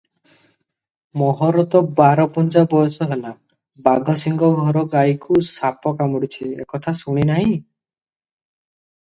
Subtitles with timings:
[1.21, 3.33] ମୋହର ତ ବାରପୁଞ୍ଜା ବୟସ ହେଲା,
[3.89, 7.55] 'ବାଘସିଂହ ଘର ଗାଈକୁ ସାପ କାମୁଡ଼ିଛି', ଏକଥା ଶୁଣି ନାହିଁ।